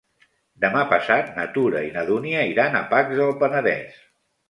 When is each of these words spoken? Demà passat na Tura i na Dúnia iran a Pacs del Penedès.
Demà 0.63 0.81
passat 0.93 1.29
na 1.37 1.45
Tura 1.59 1.85
i 1.91 1.93
na 1.99 2.07
Dúnia 2.09 2.43
iran 2.57 2.81
a 2.83 2.85
Pacs 2.97 3.17
del 3.23 3.39
Penedès. 3.47 4.05